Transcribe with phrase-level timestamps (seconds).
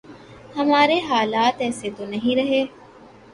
[0.55, 2.63] ہمارے حالات ایسے تو نہیں رہے۔